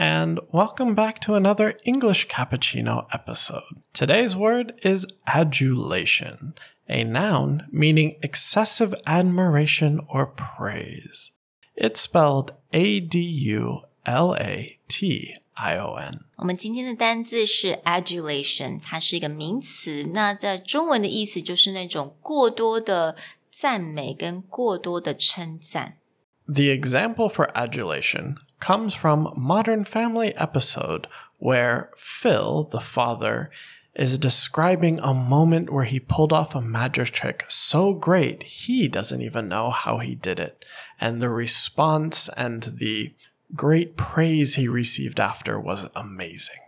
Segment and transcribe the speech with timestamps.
[0.00, 3.82] and welcome back to another English Cappuccino episode.
[3.92, 6.54] Today's word is adulation,
[6.88, 11.32] a noun meaning excessive admiration or praise.
[11.74, 16.20] It's spelled A D U L A T I O N.
[16.36, 20.10] 我们今天的单字是 adulation，它是一个名词。
[20.12, 23.16] 那在中文的意思就是那种过多的
[23.50, 25.96] 赞美跟过多的称赞。
[26.53, 33.49] The example for adulation comes from Modern Family episode where Phil, the father,
[33.95, 39.21] is describing a moment where he pulled off a magic trick so great he doesn't
[39.21, 40.65] even know how he did it.
[40.99, 43.13] And the response and the
[43.55, 46.59] great praise he received after was amazing.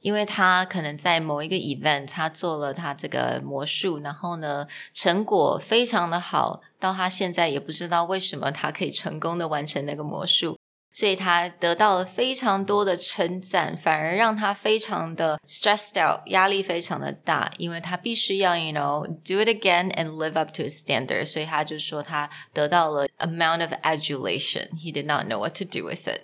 [0.00, 10.58] 因为他可能在某一个 event，他做了他这个魔术，然后呢，成果非常的好，到他现在也不知道为什么他可以成功的完成那个魔术，
[10.92, 23.72] 所以他得到了非常多的称赞，反而让他非常的 stressed out，压力非常的大，因为他必须要 you know do it again and live up to his standard，所以他就说他得到了 amount of
[23.82, 26.22] adulation，he did not know what to do with it。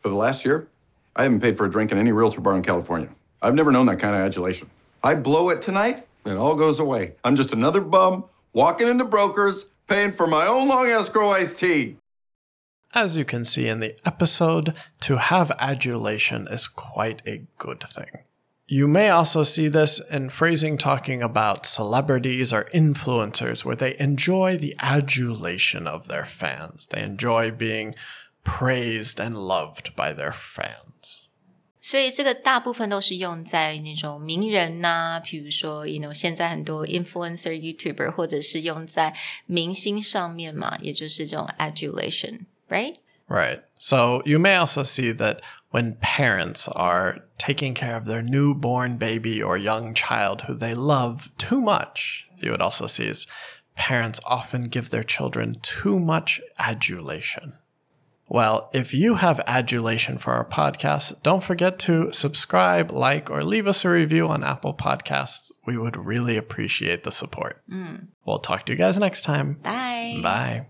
[0.00, 0.68] For the last year,
[1.18, 3.08] I haven't paid for a drink in any realtor bar in California.
[3.42, 4.70] I've never known that kind of adulation.
[5.02, 7.14] I blow it tonight, and it all goes away.
[7.24, 11.96] I'm just another bum walking into brokers, paying for my own long escrow iced tea.
[12.94, 18.22] As you can see in the episode, to have adulation is quite a good thing.
[18.68, 24.56] You may also see this in phrasing talking about celebrities or influencers where they enjoy
[24.56, 26.86] the adulation of their fans.
[26.86, 27.94] They enjoy being
[28.47, 31.27] praised and loved by their fans.
[31.81, 39.13] 所以这个大部分都是用在那种名人呐、比如说，you know，现在很多 influencer、YouTuber，或者是用在
[39.45, 42.95] 明星上面嘛，也就是这种 adulation，right？
[43.27, 43.63] Right.
[43.77, 45.39] So you may also see that
[45.71, 51.29] when parents are taking care of their newborn baby or young child who they love
[51.37, 53.25] too much, you would also see is
[53.75, 57.53] parents often give their children too much adulation.
[58.28, 63.66] Well, if you have adulation for our podcast, don't forget to subscribe, like, or leave
[63.66, 65.50] us a review on Apple Podcasts.
[65.66, 67.62] We would really appreciate the support.
[67.70, 68.08] Mm.
[68.26, 69.54] We'll talk to you guys next time.
[69.62, 70.20] Bye.
[70.22, 70.66] Bye.